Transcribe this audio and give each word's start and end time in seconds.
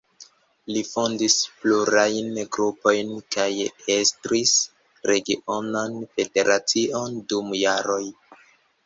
Li 0.75 0.81
fondis 0.91 1.33
plurajn 1.57 2.39
grupojn 2.57 3.11
kaj 3.35 3.45
estris 3.97 4.55
regionan 5.11 6.01
federacion 6.17 7.21
dum 7.35 7.53
jaroj. 7.61 8.01